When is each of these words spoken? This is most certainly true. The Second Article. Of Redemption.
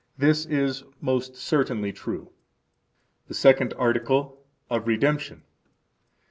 This 0.17 0.47
is 0.47 0.83
most 0.99 1.35
certainly 1.35 1.93
true. 1.93 2.31
The 3.27 3.35
Second 3.35 3.75
Article. 3.77 4.43
Of 4.67 4.87
Redemption. 4.87 5.43